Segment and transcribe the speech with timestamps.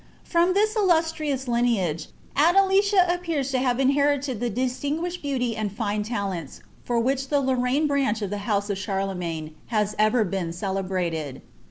[0.23, 6.61] From this ilhislrious lineage Adelicia appears to have inlieriied lb* distinguished beauty and fine talents
[6.83, 11.41] for which the Lorraine btmocb of Ihe house of Cliarlemaene has ever been celebmied.